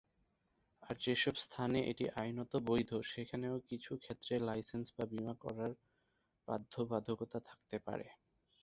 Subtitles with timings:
[0.83, 5.71] আর যেসব স্থানে এটি আইনত বৈধ, সেখানেও কিছু ক্ষেত্রে লাইসেন্স বা বীমা করার
[6.47, 8.07] বাধ্যবাধকতা থাকতে পারে।